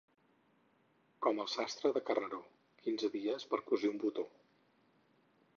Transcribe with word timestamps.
Com 1.25 1.41
el 1.43 1.51
sastre 1.57 1.93
del 1.99 2.03
Carreró, 2.09 2.41
quinze 2.87 3.13
dies 3.19 3.49
per 3.53 3.63
cosir 3.71 3.95
un 3.95 4.03
botó. 4.07 4.29